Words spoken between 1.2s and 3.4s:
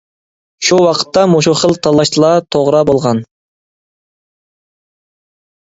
مۇشۇ خىل تاللاشلا توغرا بولغان.